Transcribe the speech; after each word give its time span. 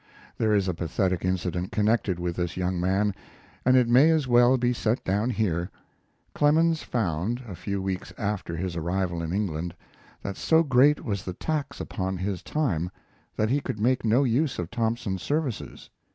There 0.39 0.55
is 0.55 0.67
a 0.67 0.73
pathetic 0.73 1.23
incident 1.23 1.71
connected 1.71 2.17
with 2.17 2.35
this 2.37 2.57
young 2.57 2.79
man, 2.79 3.13
and 3.63 3.77
it 3.77 3.87
may 3.87 4.09
as 4.09 4.27
well 4.27 4.57
be 4.57 4.73
set 4.73 5.03
down 5.03 5.29
here. 5.29 5.69
Clemens 6.33 6.81
found, 6.81 7.43
a 7.47 7.53
few 7.53 7.83
weeks 7.83 8.11
after 8.17 8.55
his 8.57 8.75
arrival 8.75 9.21
in 9.21 9.31
England, 9.31 9.75
that 10.23 10.37
so 10.37 10.63
great 10.63 11.05
was 11.05 11.23
the 11.23 11.33
tax 11.33 11.79
upon 11.79 12.17
his 12.17 12.41
time 12.41 12.89
that 13.35 13.51
he 13.51 13.61
could 13.61 13.79
make 13.79 14.03
no 14.03 14.23
use 14.23 14.57
of 14.57 14.71
Thompson's 14.71 15.21
services. 15.21 15.91